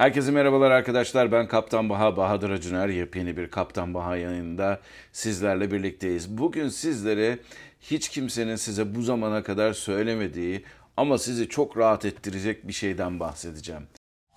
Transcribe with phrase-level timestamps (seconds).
[0.00, 1.32] Herkese merhabalar arkadaşlar.
[1.32, 2.88] Ben Kaptan Baha Bahadır Acuner.
[2.88, 4.80] Yepyeni bir Kaptan Baha yayınında
[5.12, 6.38] sizlerle birlikteyiz.
[6.38, 7.38] Bugün sizlere
[7.80, 10.64] hiç kimsenin size bu zamana kadar söylemediği
[10.96, 13.88] ama sizi çok rahat ettirecek bir şeyden bahsedeceğim.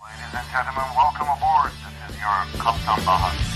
[0.02, 1.72] Ladies and gentlemen, welcome aboard.
[1.72, 3.53] This is your Kaptan Baha.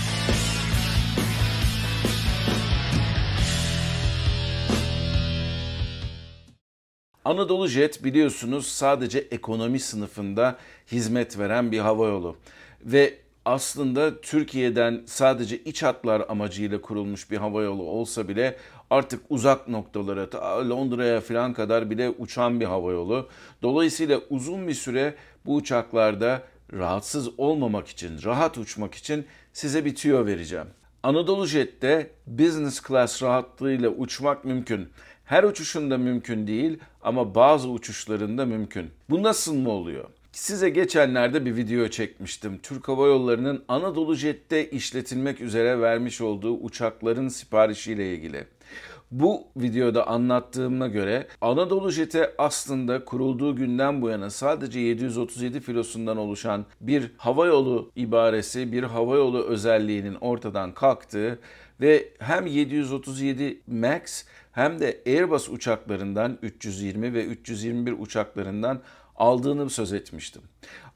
[7.24, 10.56] Anadolu Jet biliyorsunuz sadece ekonomi sınıfında
[10.92, 12.36] hizmet veren bir havayolu.
[12.84, 13.14] Ve
[13.44, 18.56] aslında Türkiye'den sadece iç hatlar amacıyla kurulmuş bir havayolu olsa bile
[18.90, 23.28] artık uzak noktalara, ta Londra'ya falan kadar bile uçan bir havayolu.
[23.62, 25.14] Dolayısıyla uzun bir süre
[25.46, 30.66] bu uçaklarda rahatsız olmamak için, rahat uçmak için size bir tüyo vereceğim.
[31.02, 34.88] Anadolu Jet'te business class rahatlığıyla uçmak mümkün.
[35.24, 38.90] Her uçuşunda mümkün değil ama bazı uçuşlarında mümkün.
[39.10, 40.04] Bu nasıl mı oluyor?
[40.32, 42.58] Size geçenlerde bir video çekmiştim.
[42.58, 48.44] Türk Hava Yolları'nın Anadolu Jet'te işletilmek üzere vermiş olduğu uçakların siparişiyle ilgili.
[49.10, 56.66] Bu videoda anlattığıma göre Anadolu Jet'e aslında kurulduğu günden bu yana sadece 737 filosundan oluşan
[56.80, 61.38] bir havayolu ibaresi, bir havayolu özelliğinin ortadan kalktığı
[61.80, 68.80] ve hem 737 MAX hem de Airbus uçaklarından 320 ve 321 uçaklarından
[69.16, 70.42] aldığını söz etmiştim.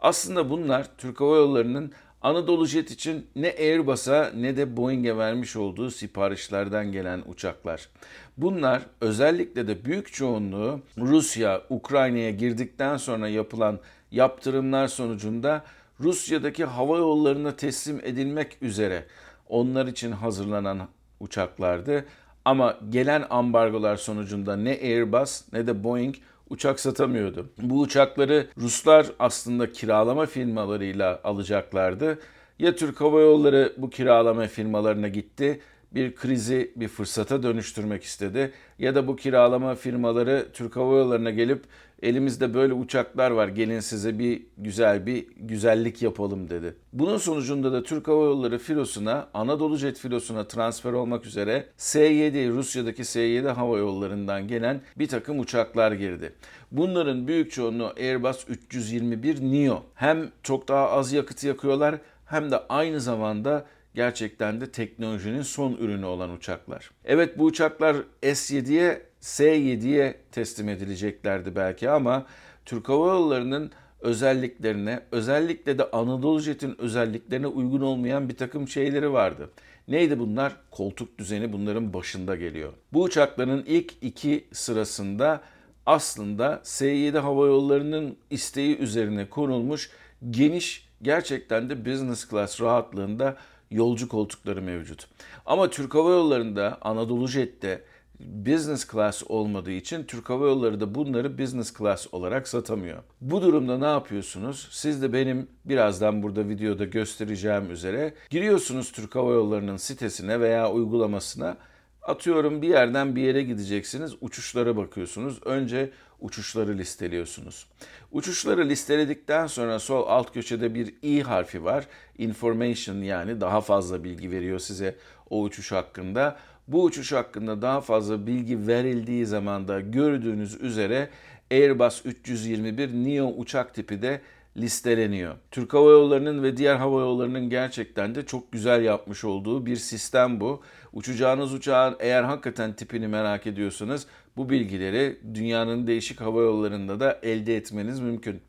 [0.00, 1.92] Aslında bunlar Türk Hava Yolları'nın
[2.22, 7.88] Anadolu Jet için ne Airbus'a ne de Boeing'e vermiş olduğu siparişlerden gelen uçaklar.
[8.36, 13.78] Bunlar özellikle de büyük çoğunluğu Rusya, Ukrayna'ya girdikten sonra yapılan
[14.10, 15.64] yaptırımlar sonucunda
[16.00, 19.06] Rusya'daki hava yollarına teslim edilmek üzere
[19.48, 20.88] onlar için hazırlanan
[21.20, 22.04] uçaklardı.
[22.44, 26.16] Ama gelen ambargolar sonucunda ne Airbus ne de Boeing
[26.52, 27.50] uçak satamıyordu.
[27.58, 32.18] Bu uçakları Ruslar aslında kiralama firmalarıyla alacaklardı.
[32.58, 35.60] Ya Türk Hava Yolları bu kiralama firmalarına gitti
[35.94, 38.52] bir krizi bir fırsata dönüştürmek istedi.
[38.78, 41.64] Ya da bu kiralama firmaları Türk Hava Yolları'na gelip
[42.02, 46.74] elimizde böyle uçaklar var gelin size bir güzel bir güzellik yapalım dedi.
[46.92, 53.04] Bunun sonucunda da Türk Hava Yolları filosuna Anadolu Jet filosuna transfer olmak üzere S-7 Rusya'daki
[53.04, 56.32] S-7 hava yollarından gelen bir takım uçaklar girdi.
[56.72, 59.82] Bunların büyük çoğunluğu Airbus 321 Neo.
[59.94, 63.64] Hem çok daha az yakıt yakıyorlar hem de aynı zamanda
[63.94, 66.90] gerçekten de teknolojinin son ürünü olan uçaklar.
[67.04, 72.26] Evet bu uçaklar S7'ye, S7'ye teslim edileceklerdi belki ama
[72.64, 79.50] Türk Hava Yolları'nın özelliklerine, özellikle de Anadolu Jet'in özelliklerine uygun olmayan bir takım şeyleri vardı.
[79.88, 80.56] Neydi bunlar?
[80.70, 82.72] Koltuk düzeni bunların başında geliyor.
[82.92, 85.40] Bu uçakların ilk iki sırasında
[85.86, 89.90] aslında S7 Hava Yolları'nın isteği üzerine kurulmuş
[90.30, 93.36] geniş gerçekten de business class rahatlığında
[93.72, 95.08] yolcu koltukları mevcut.
[95.46, 97.82] Ama Türk Hava Yolları'nda Anadolu Jet'te
[98.20, 103.02] business class olmadığı için Türk Hava Yolları da bunları business class olarak satamıyor.
[103.20, 104.68] Bu durumda ne yapıyorsunuz?
[104.70, 111.56] Siz de benim birazdan burada videoda göstereceğim üzere giriyorsunuz Türk Hava Yolları'nın sitesine veya uygulamasına
[112.02, 115.40] Atıyorum bir yerden bir yere gideceksiniz, uçuşlara bakıyorsunuz.
[115.44, 115.90] Önce
[116.20, 117.66] uçuşları listeliyorsunuz.
[118.12, 121.86] Uçuşları listeledikten sonra sol alt köşede bir i harfi var.
[122.18, 124.96] Information yani daha fazla bilgi veriyor size
[125.30, 126.36] o uçuş hakkında.
[126.68, 131.08] Bu uçuş hakkında daha fazla bilgi verildiği zaman da gördüğünüz üzere
[131.50, 134.20] Airbus 321 Neo uçak tipi de
[134.56, 135.34] listeleniyor.
[135.50, 140.40] Türk Hava Yolları'nın ve diğer hava yollarının gerçekten de çok güzel yapmış olduğu bir sistem
[140.40, 140.62] bu.
[140.92, 147.56] Uçacağınız uçağın eğer hakikaten tipini merak ediyorsanız bu bilgileri dünyanın değişik hava yollarında da elde
[147.56, 148.40] etmeniz mümkün.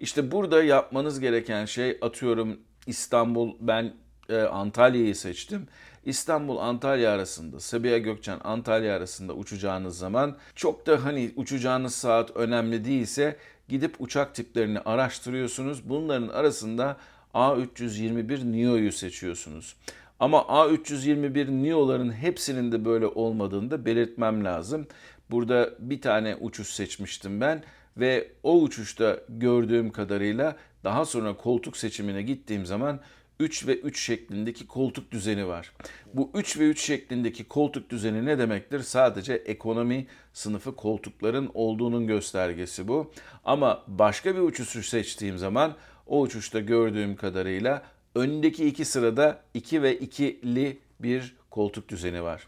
[0.00, 3.92] İşte burada yapmanız gereken şey atıyorum İstanbul ben
[4.28, 5.66] e, Antalya'yı seçtim.
[6.04, 12.84] İstanbul Antalya arasında Sabiha Gökçen Antalya arasında uçacağınız zaman çok da hani uçacağınız saat önemli
[12.84, 13.36] değilse
[13.68, 15.88] gidip uçak tiplerini araştırıyorsunuz.
[15.88, 16.96] Bunların arasında
[17.34, 19.76] A321 Neo'yu seçiyorsunuz.
[20.20, 24.86] Ama A321 Neo'ların hepsinin de böyle olmadığını da belirtmem lazım.
[25.30, 27.62] Burada bir tane uçuş seçmiştim ben
[27.96, 33.00] ve o uçuşta gördüğüm kadarıyla daha sonra koltuk seçimine gittiğim zaman
[33.40, 35.72] 3 ve 3 şeklindeki koltuk düzeni var.
[36.14, 38.80] Bu 3 ve 3 şeklindeki koltuk düzeni ne demektir?
[38.80, 43.12] Sadece ekonomi sınıfı koltukların olduğunun göstergesi bu.
[43.44, 45.74] Ama başka bir uçuşu seçtiğim zaman
[46.06, 47.82] o uçuşta gördüğüm kadarıyla
[48.14, 52.46] öndeki iki sırada 2 ve 2'li bir koltuk düzeni var.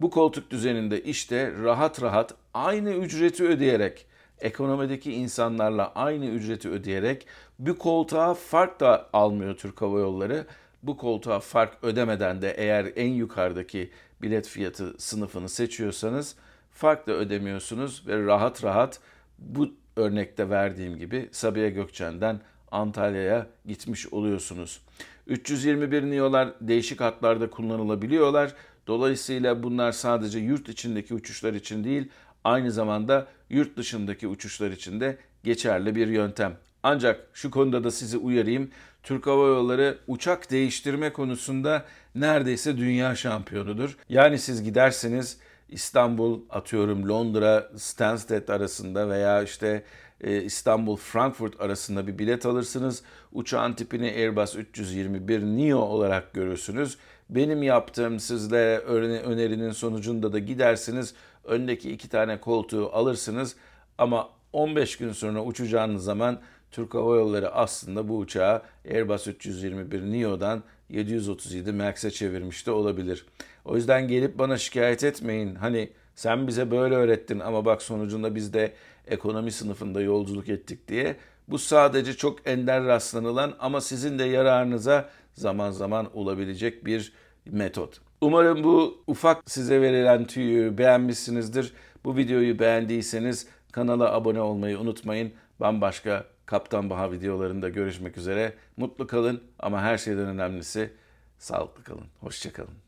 [0.00, 4.06] Bu koltuk düzeninde işte rahat rahat aynı ücreti ödeyerek
[4.40, 7.26] ekonomideki insanlarla aynı ücreti ödeyerek
[7.58, 10.46] bir koltuğa fark da almıyor Türk Hava Yolları.
[10.82, 13.90] Bu koltuğa fark ödemeden de eğer en yukarıdaki
[14.22, 16.36] bilet fiyatı sınıfını seçiyorsanız
[16.70, 19.00] fark da ödemiyorsunuz ve rahat rahat
[19.38, 22.40] bu örnekte verdiğim gibi Sabiha Gökçen'den
[22.70, 24.80] Antalya'ya gitmiş oluyorsunuz.
[25.26, 28.54] 321 NIO'lar değişik hatlarda kullanılabiliyorlar.
[28.86, 32.08] Dolayısıyla bunlar sadece yurt içindeki uçuşlar için değil,
[32.46, 36.56] aynı zamanda yurt dışındaki uçuşlar için de geçerli bir yöntem.
[36.82, 38.70] Ancak şu konuda da sizi uyarayım.
[39.02, 41.84] Türk Hava Yolları uçak değiştirme konusunda
[42.14, 43.96] neredeyse dünya şampiyonudur.
[44.08, 45.38] Yani siz gidersiniz
[45.68, 49.82] İstanbul atıyorum Londra Stansted arasında veya işte
[50.20, 53.02] e, İstanbul Frankfurt arasında bir bilet alırsınız.
[53.32, 56.98] Uçağın tipini Airbus 321 Neo olarak görürsünüz.
[57.30, 61.14] Benim yaptığım sizlere önerinin sonucunda da gidersiniz.
[61.44, 63.56] Öndeki iki tane koltuğu alırsınız
[63.98, 66.40] ama 15 gün sonra uçacağınız zaman
[66.70, 73.26] Türk Hava Yolları aslında bu uçağı Airbus 321 Neo'dan 737 Max'e çevirmiş de olabilir.
[73.64, 75.54] O yüzden gelip bana şikayet etmeyin.
[75.54, 78.72] Hani sen bize böyle öğrettin ama bak sonucunda biz de
[79.06, 81.16] ekonomi sınıfında yolculuk ettik diye.
[81.48, 87.12] Bu sadece çok ender rastlanılan ama sizin de yararınıza zaman zaman olabilecek bir
[87.46, 88.00] metot.
[88.20, 91.72] Umarım bu ufak size verilen tüyü beğenmişsinizdir.
[92.04, 95.32] Bu videoyu beğendiyseniz kanala abone olmayı unutmayın.
[95.60, 98.54] Bambaşka Kaptan Baha videolarında görüşmek üzere.
[98.76, 100.92] Mutlu kalın ama her şeyden önemlisi
[101.38, 102.06] sağlıklı kalın.
[102.20, 102.85] Hoşçakalın.